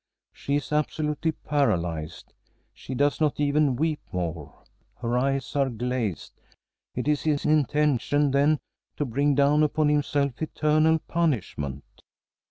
[0.33, 2.33] She is absolutely paralyzed.
[2.73, 4.63] She does not even weep more.
[4.95, 6.33] Her eyes are glazed.
[6.95, 8.57] It is his intention, then,
[8.97, 11.83] to bring down upon himself eternal punishment.